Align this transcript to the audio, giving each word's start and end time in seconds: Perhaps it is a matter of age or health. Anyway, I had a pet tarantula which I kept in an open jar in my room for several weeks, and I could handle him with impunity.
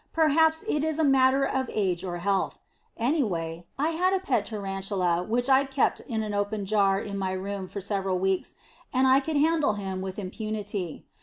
Perhaps 0.13 0.65
it 0.67 0.83
is 0.83 0.97
a 0.97 1.03
matter 1.03 1.45
of 1.45 1.69
age 1.71 2.03
or 2.03 2.17
health. 2.17 2.57
Anyway, 2.97 3.67
I 3.77 3.89
had 3.89 4.13
a 4.13 4.19
pet 4.19 4.45
tarantula 4.47 5.21
which 5.21 5.47
I 5.47 5.63
kept 5.63 5.99
in 5.99 6.23
an 6.23 6.33
open 6.33 6.65
jar 6.65 6.99
in 6.99 7.19
my 7.19 7.33
room 7.33 7.67
for 7.67 7.81
several 7.81 8.17
weeks, 8.17 8.55
and 8.91 9.05
I 9.05 9.19
could 9.19 9.37
handle 9.37 9.73
him 9.75 10.01
with 10.01 10.17
impunity. 10.17 11.05